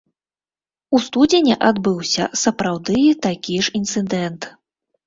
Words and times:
У 0.95 1.01
студзені 1.07 1.53
адбыўся 1.69 2.25
сапраўды 2.45 2.99
такі 3.29 3.63
ж 3.69 3.77
інцыдэнт. 3.83 4.55